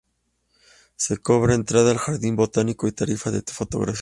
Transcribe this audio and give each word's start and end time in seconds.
Se 0.95 1.17
cobra 1.17 1.53
entrada 1.53 1.91
al 1.91 1.99
jardín 1.99 2.35
botánico 2.35 2.87
y 2.87 2.91
tarifa 2.91 3.29
de 3.29 3.43
fotografías. 3.43 3.99